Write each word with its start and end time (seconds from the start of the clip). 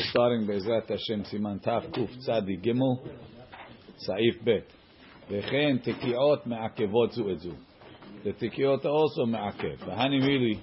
We're 0.00 0.02
starting 0.10 0.46
Be'ezrat 0.46 0.88
Hashem 0.88 1.24
Siman 1.24 1.62
Taf 1.62 1.84
Kuf 1.92 2.08
Tzadi 2.26 2.64
Gimel 2.64 2.98
Saif 4.08 4.42
Bet. 4.44 4.72
וכן 5.30 5.76
תקיעות 5.82 6.46
מעכבות 6.46 7.12
זו 7.12 7.30
את 7.30 7.38
זו. 7.38 7.50
The 8.24 8.32
תקיעות 8.38 8.86
also 8.86 9.26
מעכב. 9.26 9.88
והני 9.88 10.18
מילי 10.18 10.54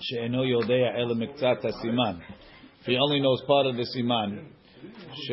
שאינו 0.00 0.44
יודע 0.44 0.96
אלא 0.96 1.14
מקצת 1.14 1.64
הסימן. 1.64 2.16
If 2.82 2.86
he 2.86 2.96
only 2.96 3.20
knows 3.20 3.46
part 3.46 3.66
of 3.66 3.76
the 3.76 3.84
סימן, 3.84 4.38
ש, 5.12 5.32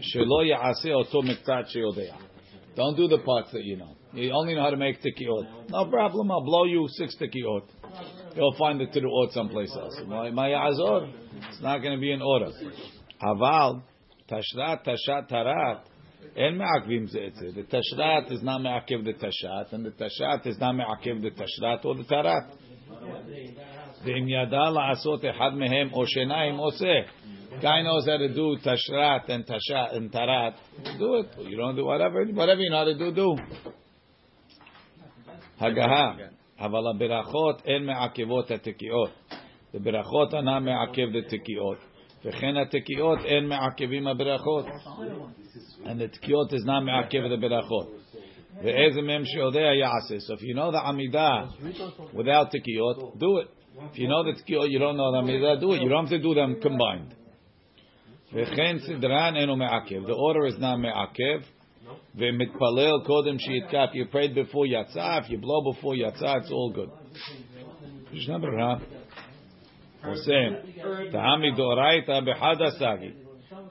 שלא 0.00 0.44
יעשה 0.44 0.92
אותו 0.92 1.22
מקצת 1.22 1.64
שיודע. 1.66 2.14
Don't 2.76 2.96
do 2.96 3.08
the 3.08 3.18
parts 3.18 3.50
that 3.52 3.64
you 3.64 3.76
know. 3.76 3.96
You 4.14 4.32
only 4.32 4.54
know 4.54 4.62
how 4.62 4.70
to 4.70 4.76
make 4.76 5.02
tekiot. 5.02 5.70
No 5.70 5.86
problem, 5.86 6.30
I'll 6.30 6.44
blow 6.44 6.64
you 6.64 6.86
six 6.88 7.16
tekiot. 7.16 7.64
You'll 8.36 8.56
find 8.56 8.80
the 8.80 8.86
teruot 8.86 9.32
someplace 9.32 9.74
else. 9.76 9.96
It's 11.48 11.62
not 11.62 11.78
going 11.78 11.94
to 11.94 12.00
be 12.00 12.12
in 12.12 12.22
order. 12.22 12.50
Aval, 13.22 13.82
tashrat, 14.30 14.84
tashat, 14.86 15.30
tarat. 15.30 15.80
En 16.36 16.56
me'akvim 16.56 17.08
ze'etze. 17.12 17.54
The 17.54 17.62
tashrat 17.62 18.32
is 18.32 18.42
not 18.42 18.62
me'akev 18.62 19.04
the 19.04 19.14
tashat, 19.14 19.72
and 19.72 19.84
the 19.84 19.90
tashat 19.90 20.46
is 20.46 20.58
not 20.58 20.74
me'akev 20.74 21.22
the 21.22 21.30
tashrat 21.30 21.84
or 21.84 21.94
the 21.94 22.04
tarat. 22.04 22.46
ואם 24.04 24.28
ידע 24.28 24.70
לעשות 24.70 25.24
אחד 25.24 25.50
מהם 25.54 25.92
או 25.92 26.06
שניים 26.06 26.56
עושה. 26.56 26.94
Guy 27.60 27.82
knows 27.82 28.06
how 28.06 28.16
to 28.18 28.28
do 28.28 28.56
tashrat 28.62 29.28
and 29.28 29.44
tashat 29.44 29.96
and 29.96 30.12
tarat. 30.12 30.54
Do 30.98 31.14
it. 31.16 31.48
You 31.48 31.56
don't 31.56 31.74
do 31.74 31.84
whatever, 31.84 32.24
whatever 32.26 32.60
you 32.60 32.70
know 32.70 32.76
how 32.76 32.84
to 32.84 32.94
do, 32.94 33.10
do. 33.12 33.36
הגהה, 35.60 36.12
אבל 36.58 36.82
הברכות 36.94 37.62
אין 37.66 37.86
מעכבות 37.86 38.50
התקיעות. 38.50 39.21
בברכות 39.74 40.34
אינה 40.34 40.60
מעכב 40.60 41.08
לתקיעות, 41.12 41.78
וכן 42.24 42.56
התקיעות 42.56 43.18
אין 43.24 43.48
מעכבים 43.48 44.06
הברכות. 44.06 44.66
And 45.84 46.00
the 46.00 46.08
תקיעות 46.12 46.52
is 46.52 46.66
not 46.66 46.80
מעכב 46.84 47.18
לברכות. 47.18 47.86
ואיזה 48.62 49.02
מהם 49.02 49.24
שיודע 49.24 49.60
יעשה. 49.60 50.14
So 50.16 50.36
if 50.36 50.42
you 50.42 50.54
know 50.54 50.72
the 50.72 50.88
עמידה 50.88 51.44
without 52.14 52.50
תקיעות, 52.50 52.96
do 52.98 53.42
it. 53.42 53.48
If 53.78 53.98
you 53.98 54.08
know 54.08 54.24
the 54.24 54.42
תקיעות, 54.42 54.66
you 54.66 54.78
don't 54.78 54.96
know 54.96 55.12
the 55.12 55.18
עמידה, 55.18 55.60
do 55.60 55.72
it. 55.72 55.82
You 55.82 55.88
don't 55.88 56.06
have 56.06 56.10
to 56.10 56.18
do 56.18 56.34
them 56.34 56.62
combined. 56.66 57.14
וכן 58.32 58.78
סדרן 58.78 59.36
אינו 59.36 59.56
מעכב. 59.56 60.06
The 60.06 60.14
order 60.14 60.46
is 60.46 60.58
not 60.58 60.76
מעכב. 60.78 61.58
ומתפלל 62.14 63.04
קודם 63.06 63.38
שיתקף. 63.38 63.90
You 63.94 64.12
prayed 64.12 64.34
before 64.34 64.66
יצא, 64.66 65.18
if 65.18 65.30
you 65.30 65.38
blow 65.38 65.72
before 65.72 65.94
יצא, 65.94 66.34
it's 66.34 66.50
all 66.50 66.76
good. 66.76 66.90
משנה 68.12 68.38
ברירה. 68.38 68.76
עושה, 70.04 70.48
טעם 71.12 71.42
מדאורייתא 71.42 72.20
בחד 72.20 72.62
הסגי. 72.62 73.10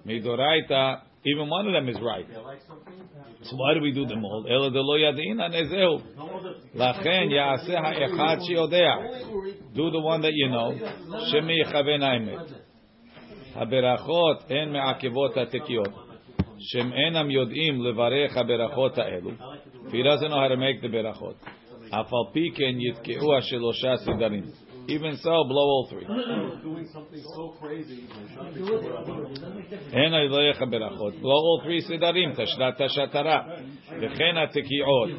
מדאורייתא, 0.06 0.94
even 1.26 1.50
one 1.50 1.68
of 1.68 1.74
them 1.74 1.90
is 1.90 2.02
right. 2.02 2.28
So 3.42 3.56
why 3.56 3.74
do 3.74 3.82
we 3.82 3.92
do 3.92 4.06
them 4.06 4.24
all? 4.26 4.48
אלא 4.48 4.70
דלא 4.70 4.98
ידעינא 5.00 5.48
נזהו. 5.48 5.98
לכן 6.76 7.28
יעשה 7.32 7.80
האחד 7.80 8.38
שיודע. 8.42 8.96
Do 9.74 9.90
the 9.92 10.00
one 10.00 10.22
that 10.22 10.34
you 10.34 10.50
know. 10.52 10.88
שמי 11.32 11.62
יכוון 11.62 12.04
האמת. 12.04 12.40
הברכות 13.56 14.44
הן 14.50 14.74
מעכבות 14.74 15.38
התקיעות. 15.38 16.08
שהם 16.60 16.94
אינם 16.94 17.32
יודעים 17.32 17.82
לברך 17.82 18.38
הברכות 18.38 18.98
האלו. 18.98 19.30
If 19.88 19.92
he 19.92 20.04
doesn't 20.04 20.30
know 20.30 20.40
how 20.40 20.50
to 20.50 20.58
make 20.58 20.84
the 20.84 20.92
ברכות. 20.92 21.36
אף 21.90 22.14
על 22.14 22.34
פי 22.34 22.52
כן 22.56 22.76
יתקעו 22.80 23.38
השלושה 23.38 23.98
סדרים. 23.98 24.44
Even 24.90 25.18
so, 25.18 25.44
blow 25.52 25.68
all 25.74 25.88
three. 25.90 26.06
doing 26.64 26.88
something 26.94 27.24
so 27.36 27.54
crazy. 27.60 28.08
אין 29.94 30.14
לברך 30.14 30.62
הברכות. 30.62 31.14
blow 31.14 31.42
all 31.48 31.66
three 31.66 31.82
סדרים, 31.88 32.32
תשרת 32.34 32.82
תשתרה. 32.82 33.42
וכן 34.02 34.38
התקיעות. 34.38 35.10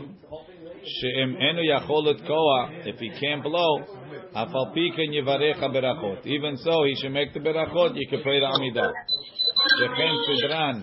שאם 0.85 1.37
אינו 1.37 1.63
יכול 1.63 2.09
לתקוע, 2.11 2.69
if 2.85 3.01
he 3.01 3.11
can't 3.21 3.45
blow, 3.45 3.99
אף 4.33 4.49
על 4.55 4.75
פי 4.75 4.91
כן 4.97 5.13
יברך 5.13 5.63
הברכות. 5.63 6.27
Even 6.27 6.57
so, 6.65 6.85
he 6.85 6.95
should 7.01 7.13
make 7.13 7.35
the 7.35 7.41
ברכות, 7.41 7.93
you 7.93 8.07
can 8.11 8.23
pray 8.23 8.41
the 8.41 8.57
עמידה. 8.57 8.89
וכן 9.83 10.13
סדרן. 10.27 10.83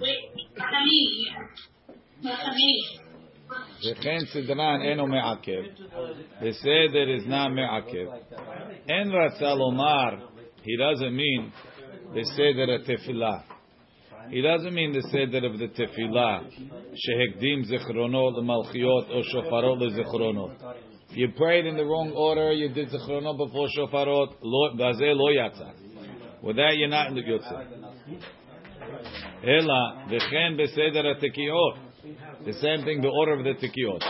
וכן 3.91 4.17
סדרן 4.25 4.81
אינו 4.81 5.07
מעכב, 5.07 5.61
בסדר 6.41 7.05
is 7.17 7.27
not 7.27 7.49
מעכב. 7.49 8.07
אין 8.89 9.11
רצה 9.11 9.55
לומר, 9.55 10.09
he 10.61 10.75
doesn't 10.79 11.17
mean 11.19 11.43
בסדר 12.15 12.75
התפילה. 12.75 13.37
He 14.29 14.41
doesn't 14.41 14.73
mean 14.73 14.91
the 14.91 15.01
seder 15.11 15.45
of 15.45 15.59
the 15.59 15.67
tefillah, 15.77 16.41
שהקדים 16.95 17.63
זיכרונות 17.63 18.33
למלכיות 18.37 19.09
או 19.09 19.23
שופרות 19.23 19.79
לזיכרונות. 19.81 20.51
If 21.09 21.13
you 21.17 21.37
prayed 21.37 21.65
in 21.65 21.75
the 21.77 21.85
wrong 21.85 22.11
order, 22.15 22.51
you 22.51 22.69
did 22.75 22.89
זיכרונות 22.89 23.35
before 23.35 23.67
שופרות, 23.75 24.29
לא- 24.43 24.73
בזה 24.89 25.05
לא 25.05 25.45
יצא. 25.45 25.65
With 26.43 26.55
that 26.55 26.73
you're 26.75 26.91
not 26.91 27.11
in 27.11 27.15
the 27.15 27.29
יוצא. 27.29 27.55
אלא, 29.43 29.73
וכן 30.09 30.57
בסדר 30.57 31.11
התקיעות. 31.11 31.88
the 32.44 32.52
same 32.54 32.84
thing, 32.84 33.02
the 33.02 33.08
order 33.08 33.34
of 33.34 33.44
the 33.44 33.54
tikiyot. 33.54 34.02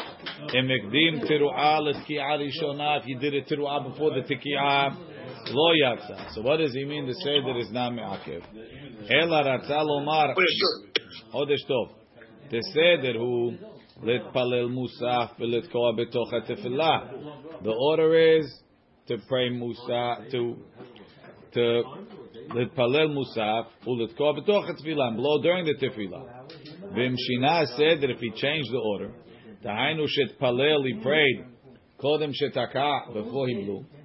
Emekdim 0.55 1.29
tiru'ah 1.29 1.81
l'tki'ah 1.81 2.39
rishonah. 2.39 3.01
If 3.01 3.09
you 3.09 3.19
did 3.19 3.35
a 3.35 3.43
tiru'ah 3.43 3.91
before 3.91 4.11
the 4.11 4.23
tikiyah, 4.23 4.97
lo 5.49 5.73
yaksa. 5.75 6.35
So 6.35 6.43
what 6.43 6.59
does 6.59 6.73
he 6.73 6.85
mean 6.85 7.07
to 7.07 7.15
say 7.15 7.41
that 7.41 7.57
it's 7.57 7.73
not 7.73 7.93
me'akev? 7.95 8.43
Ela 9.11 9.43
ratza 9.45 9.85
lomar 9.85 10.35
oh, 10.37 11.45
chodesh 11.45 11.69
tov. 11.69 11.91
To 12.51 12.63
say 12.63 12.97
that 13.03 13.15
who 13.17 13.57
letpalel 14.05 14.71
musaf 14.71 15.37
v'letkoa 15.39 15.99
betoch 15.99 16.49
tefillah. 16.49 17.63
The 17.65 17.71
order 17.73 18.39
is 18.39 18.47
to 19.09 19.19
pray 19.29 19.51
musa 19.51 20.27
to 20.31 20.57
to 21.55 21.83
letpalel 22.51 23.09
musaf 23.17 23.67
u'letkoa 23.87 24.39
betoch 24.39 24.81
tefillah. 24.81 25.17
Blow 25.17 25.43
during 25.43 25.65
the 25.65 25.75
tefillah. 25.75 26.41
תפילה. 26.90 26.92
ואם 26.96 27.14
שינה 27.18 27.60
הסדר, 27.60 28.10
if 28.12 28.20
he 28.20 28.40
changed 28.40 28.70
the 28.70 28.82
order, 28.98 29.12
דהיינו 29.62 30.08
שהתפלל, 30.08 30.84
he 30.84 31.04
prayed, 31.04 31.44
קודם 31.98 32.30
שתקע, 32.34 32.92
before 33.10 33.48
he 33.48 33.66
blew, 33.66 33.96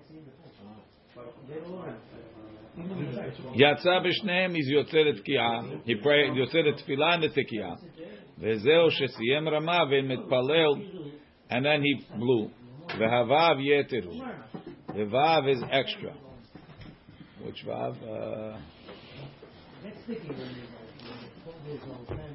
יצא 3.54 3.98
בשניהם, 4.04 4.50
אז 4.50 4.71
יוצא 4.71 4.98
לתקיעה, 4.98 5.60
he 5.87 6.04
prayed, 6.04 6.37
יוצא 6.37 6.59
לתפילה 6.59 7.16
לתקיעה, 7.16 7.75
וזהו 8.38 8.91
שסיים 8.91 9.48
רמה 9.48 9.78
ומתפלל, 9.91 10.75
and 11.50 11.62
then 11.65 11.82
he 11.82 12.19
blew, 12.19 12.48
והוו 12.98 13.60
יתר 13.60 14.06
הוא, 14.06 14.25
the 14.88 15.48
is 15.48 15.62
extra. 15.71 16.12
Which 17.44 17.65
vav? 17.65 17.97
Uh, 18.03 18.59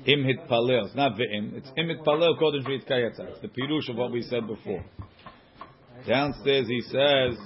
Imhit 0.06 0.48
hitpalel. 0.48 0.86
It's 0.86 0.94
not 0.94 1.12
ve'im. 1.12 1.54
It's 1.54 1.70
im 1.76 1.90
according 1.90 2.64
to 2.64 2.68
v'yitkayetza. 2.68 3.30
It's 3.30 3.40
the 3.40 3.48
pirush 3.48 3.88
of 3.88 3.96
what 3.96 4.12
we 4.12 4.22
said 4.22 4.46
before. 4.46 4.84
Downstairs 6.06 6.66
he 6.68 6.80
says, 6.82 7.36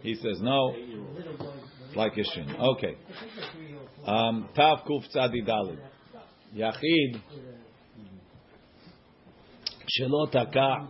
he 0.00 0.14
says 0.14 0.40
no, 0.40 0.74
like 1.94 2.14
Ishin. 2.14 2.58
Okay. 2.58 2.96
Um, 4.06 4.48
tav 4.54 4.78
kuf 4.88 5.04
tzadi 5.14 5.46
dalid. 5.46 5.78
Yachid. 6.56 7.20
Shelo 9.98 10.30
taka. 10.30 10.88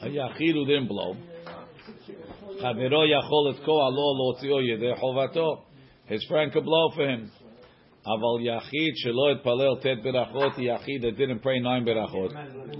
A 0.00 0.06
yachid 0.06 0.52
who 0.52 0.66
didn't 0.66 0.88
blow. 0.88 1.16
Chaviro 2.60 3.06
yachol 3.06 3.54
et 3.54 3.64
ko 3.64 3.72
alo 3.72 4.34
lo 4.34 4.34
yedeh 4.42 5.00
chovato. 5.00 5.62
His 6.06 6.24
friend 6.28 6.52
could 6.52 6.64
blow 6.64 6.90
for 6.94 7.08
him. 7.08 7.30
אבל 8.05 8.45
יחיד 8.45 8.93
שלא 8.95 9.31
התפלל 9.31 9.75
ט' 9.81 10.03
ברכות, 10.03 10.53
יחיד 10.57 11.05
that 11.05 11.17
didn't 11.17 11.43
pray 11.43 11.63
nine 11.63 11.85
ברכות, 11.85 12.31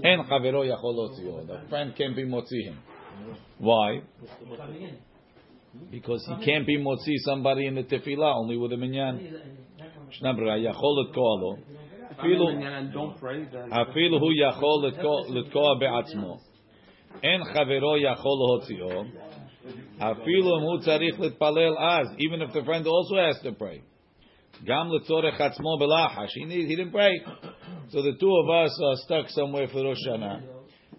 אין 0.04 0.22
חברו 0.22 0.64
יכול 0.64 0.94
להוציאו. 0.94 1.38
The 1.40 1.70
friend 1.72 1.98
can't 1.98 2.16
be 2.16 2.24
מוציא 2.28 2.70
him. 2.70 2.74
Why? 3.62 4.00
Because 5.90 6.22
he 6.28 6.44
can't 6.44 6.66
be 6.66 6.76
מוציא 6.82 7.16
somebody 7.28 7.66
in 7.66 7.74
the 7.74 7.84
tefillah, 7.92 8.34
only 8.34 8.56
with 8.56 8.72
a 8.72 8.76
minyan. 8.76 9.18
ישנה 10.10 10.32
ברירה, 10.32 10.58
יכול 10.58 10.90
לתקוע 11.02 11.40
לו. 11.40 11.56
אפילו, 12.20 12.48
and 12.48 12.94
don't 12.94 13.20
pray, 13.20 13.54
then 13.54 13.82
אפילו 13.82 14.18
הוא 14.18 14.32
יכול 14.32 14.86
לתקוע- 14.88 15.22
לתקוע 15.28 15.74
בעצמו. 15.80 16.36
אין 17.22 17.44
חברו 17.44 17.96
יכול 17.96 18.36
להוציאו. 18.40 19.02
אפילו 19.98 20.58
אם 20.58 20.62
הוא 20.62 20.78
צריך 20.78 21.20
להתפלל 21.20 21.74
אז, 21.78 22.06
even 22.18 22.42
if 22.42 22.52
the 22.52 22.64
friend 22.66 22.86
also 22.86 23.14
has 23.16 23.46
to 23.46 23.62
pray. 23.62 23.78
גם 24.64 24.92
לצורך 24.92 25.40
עצמו 25.40 25.78
בלחש, 25.78 26.36
he, 26.36 26.44
need, 26.44 26.68
he 26.68 26.76
didn't 26.76 26.92
pray. 26.92 27.14
So 27.90 28.02
the 28.02 28.12
two 28.18 28.34
of 28.42 28.48
us 28.50 28.80
are 28.86 28.96
stuck 29.04 29.28
somewhere 29.30 29.68
for 29.68 29.82
Rosh 29.84 29.96
Hashanah, 30.08 30.40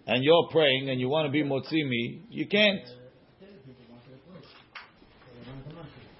and 0.07 0.23
you're 0.23 0.47
praying 0.51 0.89
and 0.89 0.99
you 0.99 1.09
want 1.09 1.25
to 1.27 1.31
be 1.31 1.43
motzimi, 1.43 2.21
you 2.29 2.47
can't. 2.47 2.87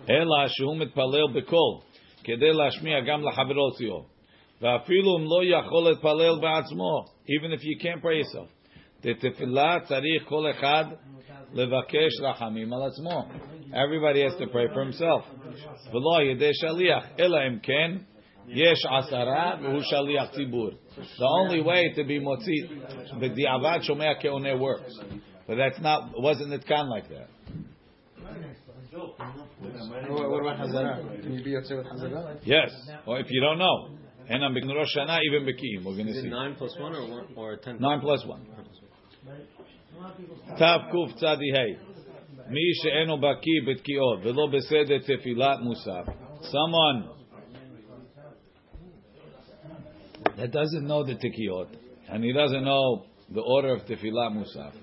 אלא 0.10 0.48
שהוא 0.48 0.78
מתפלל 0.78 1.28
בקול, 1.34 1.80
כדי 2.24 2.54
להשמיע 2.54 3.00
גם 3.08 3.24
לחברותיו. 3.24 4.14
ואפילו 4.62 5.18
אם 5.18 5.24
לא 5.24 5.58
יכול 5.58 5.90
להתפלל 5.90 6.40
בעצמו, 6.42 7.06
even 7.28 7.52
if 7.54 7.64
you 7.64 7.84
can't 7.84 8.02
pray 8.02 8.18
yourself. 8.18 8.57
Tefillah 9.05 9.89
tzarich 9.89 10.27
levakesh 11.55 12.21
rachamim. 12.21 12.73
Everybody 13.73 14.23
has 14.23 14.35
to 14.37 14.47
pray 14.49 14.67
for 14.73 14.83
himself. 14.83 15.25
V'lo 15.93 16.37
yesh 16.37 16.55
shaliach. 16.65 17.17
The 21.19 21.27
only 21.27 21.61
way 21.61 21.93
to 21.95 22.05
be 22.05 22.19
motzi 22.19 22.83
b'diavad 23.15 23.89
shomea 23.89 24.21
ke'one 24.23 24.59
works. 24.59 24.99
But 25.47 25.57
that's 25.57 25.81
not, 25.81 26.11
wasn't 26.21 26.53
it 26.53 26.67
kan 26.67 26.89
like 26.91 27.09
that? 27.09 27.29
What 30.09 30.41
about 30.41 31.23
Can 31.23 31.35
you 31.35 31.45
be? 31.45 31.51
Yes, 32.45 32.71
or 33.07 33.21
if 33.21 33.27
you 33.31 33.41
don't 33.41 33.59
know. 33.59 33.91
And 34.31 34.45
on 34.45 34.55
Rosh 34.55 34.97
even 35.25 35.47
we're 35.85 35.97
going 35.97 36.07
to 36.07 36.13
see. 36.21 36.29
9 36.29 36.55
plus 36.57 36.77
1 36.79 36.95
or, 36.95 37.09
one, 37.09 37.27
or 37.35 37.57
10 37.57 37.79
9 37.81 38.01
plus 38.01 38.27
1. 38.27 38.47
Tav 40.58 40.82
Kuf 40.92 41.14
Tzadi 41.16 41.52
Hey. 41.54 41.94
מי 42.48 42.74
שאינו 42.74 43.18
בקיא 43.18 43.62
בתקיעות 43.68 44.20
ולא 44.24 44.48
בסדר 44.48 44.98
תפילת 44.98 45.60
מוסף. 45.62 46.06
Someone 46.42 47.08
that 50.38 50.52
doesn't 50.52 50.88
know 50.88 51.04
the 51.04 51.16
תקיעות 51.16 51.68
and 52.08 52.24
he 52.24 52.34
doesn't 52.34 52.64
know 52.64 53.06
the 53.30 53.42
order 53.42 53.76
of 53.76 53.84
תפילת 53.86 54.32
מוסף. 54.32 54.78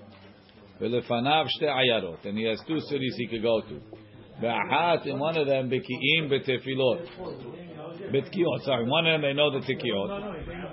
ולפניו 0.80 1.44
שתי 1.48 1.66
עיירות 1.68 2.26
and 2.26 2.36
he 2.38 2.44
has 2.44 2.60
two 2.66 2.80
cities 2.80 3.16
he 3.18 3.26
could 3.30 3.42
go 3.42 3.60
to. 3.68 3.96
באחת 4.40 5.06
in 5.06 5.18
one 5.18 5.36
of 5.36 5.46
them 5.46 5.68
בקיאים 5.68 6.28
בתפילות. 6.30 6.98
בתקיעות, 8.12 8.60
sorry, 8.62 8.84
one 8.84 9.06
of 9.06 9.12
them 9.14 9.22
they 9.22 9.34
know 9.34 9.50
the 9.60 9.66
תקיעות. 9.66 10.10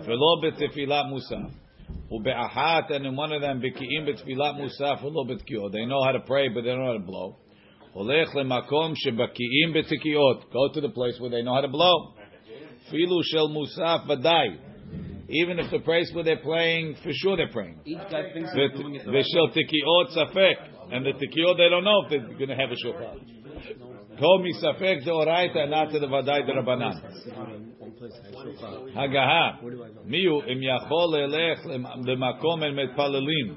ולא 0.05 0.41
בתפילת 0.43 1.05
מוסף. 1.09 1.67
ube'ahat, 2.12 2.92
and 2.92 3.06
in 3.06 3.16
one 3.16 3.32
of 3.32 3.40
them 3.40 3.60
biki'im 3.60 4.06
betfilat 4.06 4.60
musaf 4.60 5.02
ulo 5.02 5.26
betkiot. 5.26 5.72
They 5.72 5.86
know 5.86 6.02
how 6.04 6.12
to 6.12 6.20
pray, 6.20 6.48
but 6.48 6.62
they 6.62 6.70
don't 6.70 6.80
know 6.80 6.86
how 6.86 6.92
to 6.92 6.98
blow. 6.98 7.38
Olech 7.96 8.34
lemakom 8.34 8.94
shebaki'im 9.06 9.72
betkiot. 9.74 10.52
Go 10.52 10.68
to 10.74 10.80
the 10.80 10.90
place 10.90 11.18
where 11.18 11.30
they 11.30 11.42
know 11.42 11.54
how 11.54 11.62
to 11.62 11.68
blow. 11.68 12.14
Filu 12.92 13.22
shel 13.24 13.48
musaf 13.48 14.06
vaday. 14.06 14.58
Even 15.28 15.58
if 15.58 15.70
the 15.70 15.78
place 15.78 16.10
where 16.12 16.24
they're 16.24 16.36
playing, 16.42 16.94
for 17.02 17.10
sure 17.12 17.36
they're 17.38 17.48
praying. 17.48 17.80
They're 17.86 18.68
doing 18.68 18.96
it. 18.96 19.06
Tikiot 19.06 20.14
safek. 20.14 20.56
And 20.92 21.06
the 21.06 21.12
tikiot, 21.12 21.56
they 21.56 21.70
don't 21.70 21.84
know 21.84 22.02
if 22.04 22.10
they're 22.10 22.28
going 22.36 22.48
to 22.48 22.56
have 22.56 22.70
a 22.70 22.76
shofar. 22.76 23.14
Call 24.18 24.42
me 24.42 24.52
safek 24.62 25.06
deoraita, 25.06 25.70
not 25.70 25.90
to 25.90 25.98
the 26.00 26.06
vaday 26.06 26.44
the 26.44 26.52
rabbanan. 26.52 27.00
show 28.01 28.61
five. 28.61 28.97
הגהה. 28.97 29.61
Where 29.61 29.71
do 29.71 29.83
I 29.83 29.97
go? 29.97 30.01
מי 30.05 30.25
הוא 30.25 30.43
אם 30.43 30.63
יכול 30.63 31.17
ללך 31.17 31.59
למקום 32.05 32.63
הם 32.63 32.75
מתפללים 32.75 33.55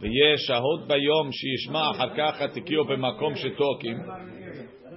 ויש 0.00 0.40
שעות 0.46 0.88
ביום 0.88 1.32
שישמע 1.32 1.90
אחר 1.90 2.16
כך 2.16 2.42
התקיעו 2.42 2.84
במקום 2.84 3.34
שתוקים 3.34 3.98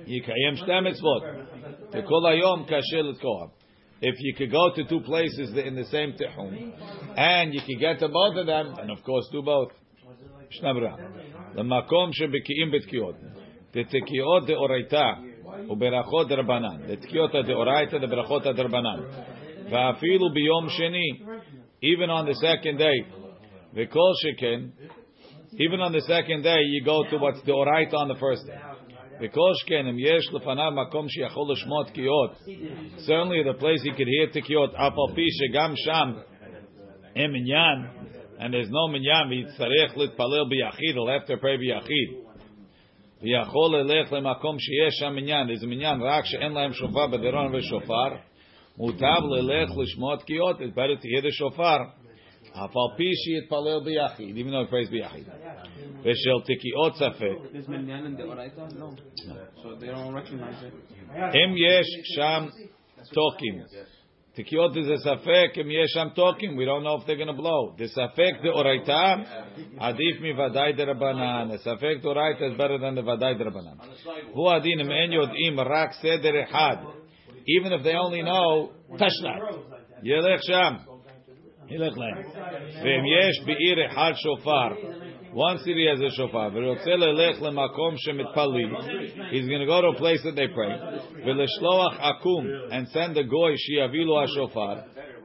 יקיים 0.08 0.56
שתי 0.56 0.80
מצוות 0.80 1.24
וכל 1.94 2.32
היום 2.32 2.64
קשה 2.68 3.02
לתקוע 3.02 3.46
if 4.02 4.16
you 4.20 4.38
could 4.38 4.52
go 4.52 4.76
to 4.76 4.90
two 4.90 5.00
places 5.00 5.58
in 5.58 5.76
the 5.76 5.86
same 5.92 6.24
תחום 6.24 6.54
and 7.16 7.54
you 7.54 7.62
could 7.62 7.80
get 7.80 8.00
to 8.00 8.08
both 8.08 8.36
of 8.38 8.46
them 8.46 8.80
and 8.80 8.92
of 8.92 9.04
course 9.04 9.30
do 9.32 9.42
both 9.46 9.74
ישנה 10.52 10.74
ברירה 10.74 10.96
למקום 11.56 12.14
שבקיאים 12.14 12.72
בתקיעות 12.72 13.16
דתקיעות 13.74 14.46
דאורייתא 14.48 15.27
וברכות 15.70 16.28
דרבנן 16.28 16.78
דתקיעות 16.88 17.36
הדאורייתא 17.36 17.98
דברכות 17.98 18.46
הדרבנן 18.46 19.00
ואפילו 19.70 20.30
ביום 20.34 20.70
שני, 20.70 21.10
even 21.84 22.10
on 22.10 22.26
the 22.26 22.34
second 22.34 22.80
day, 22.80 23.24
וכל 23.74 24.12
שכן, 24.22 24.60
even 25.56 25.80
on 25.80 25.92
the 25.92 26.02
second 26.02 26.44
day 26.44 26.62
you 26.74 26.86
go 26.86 27.04
to 27.10 27.18
what's 27.18 27.42
the 27.46 27.52
oraita 27.52 27.96
on 27.96 28.08
the 28.08 28.20
first 28.20 28.48
day. 28.48 28.74
וכל 29.22 29.52
שכן, 29.54 29.88
אם 29.88 29.96
יש 30.00 30.34
לפניו 30.34 30.72
מקום 30.72 31.10
שיכול 31.10 31.52
לשמוע 31.52 31.84
תקיעות, 31.84 32.32
certainly 32.98 33.44
the 33.44 33.62
place 33.62 33.84
he 33.84 33.98
could 33.98 34.08
hear 34.08 34.34
תקיעות, 34.34 34.76
אף 34.76 34.94
על 34.94 35.16
פי 35.16 35.26
שגם 35.32 35.74
שם 35.76 36.12
אין 37.16 37.32
מניין, 37.32 38.04
and 38.40 38.54
there's 38.54 38.72
no 38.72 38.92
מניין, 38.92 39.28
ויצטרך 39.30 39.98
להתפלל 39.98 40.46
ביחיד, 40.50 40.96
he'll 40.96 41.22
have 41.22 41.28
to 41.28 41.42
pray 41.42 41.58
ביחיד. 41.60 42.27
ויכול 43.23 43.77
ללך 43.77 44.13
למקום 44.13 44.59
שיש 44.59 44.95
שם 45.01 45.15
מניין, 45.15 45.51
איזה 45.51 45.67
מניין 45.67 46.03
רק 46.03 46.25
שאין 46.25 46.53
להם 46.53 46.73
שופר 46.73 47.07
בדירון 47.07 47.55
ושופר, 47.55 48.17
מוטב 48.79 49.23
ללך 49.31 49.71
לשמוע 49.83 50.17
תקיעות, 50.17 50.57
it's 50.61 50.75
better 50.75 51.03
to 51.03 51.07
hear 51.07 51.23
the 51.27 51.31
שופר, 51.31 51.79
אף 52.53 52.77
על 52.77 52.97
פי 52.97 53.11
שיתפלל 53.15 53.81
ביחיד, 53.85 54.37
even 54.37 54.51
though 54.51 54.69
he 54.69 54.73
prays 54.73 54.91
ביחיד. 54.91 55.29
ושל 56.03 56.55
תקיעות 56.55 56.95
ספק, 56.95 57.37
it. 61.15 61.35
אם 61.35 61.57
יש 61.57 61.87
שם 62.15 62.47
תוקים, 63.15 63.55
Tikiyot 64.39 64.77
is 64.77 65.05
a 65.05 65.09
safek, 65.09 65.59
im 65.59 65.69
yesh 65.69 65.97
I'm 65.97 66.13
talking, 66.13 66.57
we 66.57 66.65
don't 66.65 66.85
know 66.85 67.01
if 67.01 67.07
they're 67.07 67.17
going 67.17 67.27
to 67.27 67.33
blow. 67.33 67.75
The 67.77 67.87
safek 67.87 68.41
the 68.41 68.51
oraita, 68.51 69.27
adif 69.81 70.21
mi 70.21 70.33
vadai 70.33 70.77
de 70.77 70.87
rabanan. 70.87 71.51
The 71.51 71.69
safek 71.69 72.03
the 72.03 72.09
oraita 72.09 72.53
is 72.53 72.57
better 72.57 72.79
than 72.79 72.95
the 72.95 73.03
vadai 73.03 73.37
de 73.37 73.45
rabanan. 73.45 73.81
Hu 74.33 74.47
adin 74.47 74.79
im 74.79 74.91
en 74.91 75.11
yodim 75.11 75.59
rak 75.69 75.95
seder 76.01 76.47
echad. 76.47 76.87
Even 77.49 77.73
if 77.73 77.83
they 77.83 77.95
only 77.95 78.23
know, 78.23 78.71
Tashlat. 78.93 79.59
Yelech 80.05 80.39
sham. 80.49 80.87
Yelech 81.69 81.97
lem. 81.97 82.25
Ve'im 82.85 83.05
yesh 83.07 83.41
bi'ir 83.45 83.91
echad 83.91 84.15
shofar. 84.23 84.77
one 85.34 85.58
city 85.60 85.86
has 85.88 86.00
a 86.02 86.22
shofar, 86.22 86.50
ורוצה 86.54 86.96
ללך 86.96 87.42
למקום 87.42 87.96
שמתפללים, 87.98 88.76
he's 89.32 89.48
going 89.48 89.62
to 89.62 89.68
go 89.68 89.82
to 89.82 89.98
a 89.98 90.00
place 90.00 90.22
that 90.24 90.36
they 90.36 90.48
pray, 90.48 90.74
ולשלוח 91.26 92.00
עקום, 92.00 92.46
and 92.70 92.88
send 92.94 93.18
a 93.18 93.24
goy 93.24 93.56
שיביא 93.58 94.06
לו 94.06 94.22
השופר, 94.24 94.74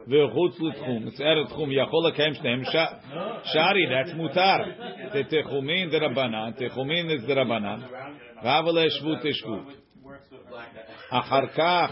וחוץ 0.09 0.61
לתחום, 0.61 1.07
מצער 1.07 1.45
תחום, 1.45 1.71
יכול 1.73 2.09
לקיים 2.09 2.35
שניהם, 2.35 2.65
ש- 2.65 2.93
שרי, 3.45 3.87
that's 3.89 4.15
מותר, 4.17 4.57
זה 5.13 5.23
תחומין 5.25 5.91
דרבנן, 5.91 6.51
תחומין 6.69 7.11
is 7.11 7.27
דרבנן, 7.27 7.81
והבל 8.43 8.85
ישבו 8.87 9.11
תשבו. 9.23 9.57
אחר 11.11 11.47
כך, 11.47 11.91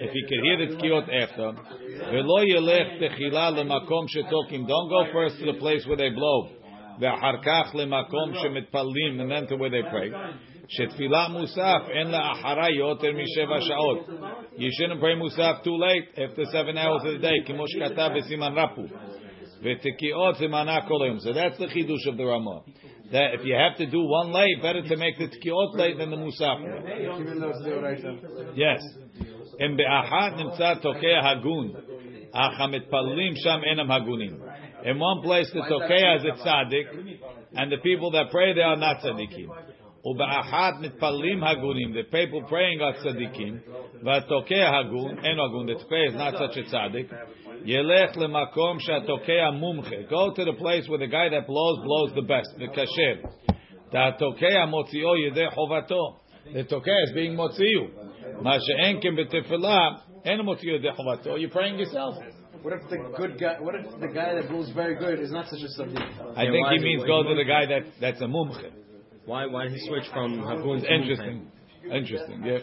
if 0.00 0.10
he 0.10 0.22
could 0.28 0.42
hear 0.44 0.70
the 0.70 0.76
תקיעות 0.76 1.04
after, 1.04 1.60
ולא 2.12 2.44
ילך 2.44 2.88
תחילה 3.00 3.50
למקום 3.50 4.08
שתוקים, 4.08 4.66
don't 4.66 4.88
go 4.90 5.12
first 5.12 5.40
to 5.40 5.46
the 5.46 5.60
place 5.60 5.86
where 5.86 5.96
they 5.96 6.10
blow, 6.10 6.48
ואחר 7.00 7.32
כך 7.42 7.74
למקום 7.74 8.34
שמתפללים, 8.34 9.20
and 9.20 9.30
then 9.30 9.46
to 9.50 9.56
where 9.56 9.70
they 9.70 9.82
pray, 9.82 10.16
שתפילה 10.68 11.28
מוסף 11.28 11.88
אין 11.88 12.10
לה 12.10 12.32
אחרי 12.32 12.74
יותר 12.74 13.08
משבע 13.12 13.60
שעות. 13.60 13.98
You 14.56 14.70
shouldn't 14.70 15.00
pray 15.00 15.14
מוסף 15.18 15.56
too 15.64 15.76
late, 15.76 16.18
after 16.18 16.44
seven 16.44 16.76
hours 16.76 17.02
of 17.02 17.20
the 17.20 17.24
day, 17.24 17.46
כמו 17.46 17.64
שכתב 17.68 18.10
בסימן 18.16 18.52
רפו. 18.58 18.82
ותקיעות 19.62 20.34
זה 20.36 20.48
מנה 20.48 20.80
כל 20.88 21.02
היום. 21.04 21.16
So 21.16 21.32
that's 21.32 21.58
the 21.58 21.68
חידוש 21.68 22.06
of 22.08 22.16
the 22.16 22.24
Ramah. 22.24 22.60
That 23.12 23.34
if 23.34 23.44
you 23.44 23.54
have 23.54 23.76
to 23.76 23.86
do 23.86 24.00
one 24.00 24.32
late, 24.32 24.62
better 24.62 24.82
to 24.82 24.96
make 24.96 25.18
the 25.18 25.28
תקיעות 25.28 25.74
late 25.74 25.98
than 25.98 26.10
the 26.10 26.16
מוסף 26.16 26.56
late. 26.60 27.20
Even 27.20 27.40
though 27.40 27.50
it's 27.50 27.62
the 27.64 27.70
Oraita. 27.70 28.56
Yes. 28.56 28.82
אם 29.60 29.76
באחת 29.76 30.36
נמצא 30.38 30.74
תוקע 30.74 31.30
הגון, 31.30 31.72
אך 32.32 32.60
המתפללים 32.60 33.36
שם 33.36 33.60
אינם 33.70 33.90
הגונים. 33.90 34.32
In 34.84 34.98
one 34.98 35.22
place 35.22 35.50
the 35.52 35.60
תוקע 35.60 36.16
is 36.16 36.24
a 36.24 36.32
tzaddik, 36.42 36.86
and 37.54 37.70
the 37.70 37.78
people 37.78 38.10
that 38.10 38.30
pray 38.30 38.52
there 38.54 38.66
are 38.66 38.76
not 38.76 38.96
tzaddikim. 39.00 39.48
ובאחת 40.04 40.74
מתפללים 40.80 41.44
הגונים, 41.44 41.92
the 41.92 42.10
people 42.10 42.42
praying 42.48 42.80
are 42.80 42.94
tzaddikim, 43.02 43.54
והתוקע 44.04 44.78
הגון, 44.78 45.18
אין 45.24 45.38
הגון, 45.40 45.66
the 45.66 45.74
תוקע 45.74 46.04
is 46.08 46.14
not 46.14 46.36
such 46.36 46.56
a 46.56 46.62
tzaddik, 46.62 47.14
ילך 47.64 48.16
למקום 48.16 48.80
שהתוקע 48.80 49.50
מומחה. 49.50 49.96
Go 50.08 50.30
to 50.34 50.44
the 50.44 50.52
place 50.52 50.88
where 50.88 50.98
the 50.98 51.06
guy 51.06 51.28
that 51.28 51.46
blows, 51.46 51.78
blows 51.84 52.12
the 52.14 52.22
best, 52.22 52.58
the 52.58 52.68
kasher. 52.68 53.28
והתוקע 53.92 54.66
מוציאו 54.66 55.16
ידי 55.16 55.50
חובתו. 55.50 56.16
The 56.46 56.68
תוקע 56.68 56.92
is 57.06 57.12
being 57.14 57.36
מוציאו. 57.36 57.82
מה 58.42 58.56
שאין 58.60 58.98
כן 59.00 59.16
בתפילה, 59.16 59.88
אין 60.24 60.40
מוציאו 60.40 60.74
ידי 60.74 60.92
חובתו. 60.92 61.36
You're 61.36 61.54
praying 61.54 61.78
yourself. 61.78 62.35
What 62.67 62.81
if 62.81 62.89
the 62.89 62.97
good 63.15 63.39
guy? 63.39 63.55
What 63.61 63.75
if 63.75 63.85
the 63.97 64.07
guy 64.07 64.35
that 64.35 64.49
blows 64.49 64.69
very 64.71 64.95
good 64.95 65.21
is 65.21 65.31
not 65.31 65.47
such 65.47 65.61
a 65.61 65.69
subject? 65.69 66.03
I 66.35 66.51
think 66.51 66.67
he 66.67 66.79
means 66.79 67.01
go 67.05 67.23
to 67.23 67.33
the 67.33 67.45
guy 67.45 67.65
that 67.65 67.83
that's 68.01 68.19
a 68.19 68.25
mumche. 68.25 68.71
Why? 69.25 69.45
Why 69.45 69.69
did 69.69 69.71
he 69.71 69.87
switch 69.87 70.03
from 70.11 70.39
Hagun 70.39 70.83
Interesting. 70.83 71.47
Interesting. 71.89 72.43
Yeah. 72.43 72.59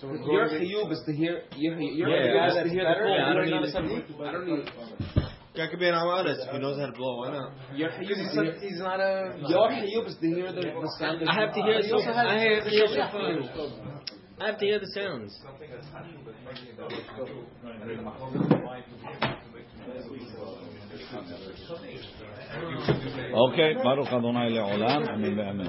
So 0.00 0.12
your 0.30 0.46
chiyub 0.46 0.92
is 0.92 1.02
to 1.06 1.12
hear. 1.12 1.42
Your 1.56 1.74
yeah, 1.76 2.22
chiyuv 2.22 2.48
is 2.50 2.62
to 2.62 2.70
hear 2.70 2.84
the 2.84 2.94
Yeah. 3.02 3.30
I 3.30 3.34
don't 3.34 3.50
need 3.50 3.72
the 3.72 4.24
I 4.24 4.30
don't 4.30 4.46
need. 4.46 4.70
Guy 5.56 5.66
could 5.70 5.80
be 5.80 5.88
an 5.88 5.94
honest 5.94 6.40
if 6.46 6.52
he 6.52 6.58
knows 6.60 6.78
how 6.78 6.86
to 6.86 6.92
blow. 6.92 7.18
Why 7.18 7.32
not? 7.32 7.52
Your 7.74 7.90
chiyuv 7.90 8.60
he's 8.62 8.78
not 8.78 9.00
a. 9.00 9.42
Your 9.48 9.70
chiyuv 9.70 10.06
is 10.06 10.16
to 10.22 10.26
hear 10.28 10.52
the, 10.52 10.62
the 10.62 10.90
sound. 11.00 11.28
I 11.28 11.34
have 11.34 11.52
to 11.52 11.62
hear. 11.62 11.82
I 12.14 12.38
have 12.38 13.10
to 13.10 13.18
hear. 13.18 14.14
I 14.40 14.46
have 14.48 14.58
to 14.58 14.66
hear 14.66 14.78
the 14.80 14.86
sounds. 14.88 15.38
Okay, 23.34 23.74
Baruch 23.82 24.08
Adonai 24.08 24.50
Le'olam, 24.50 25.08
Amen 25.08 25.68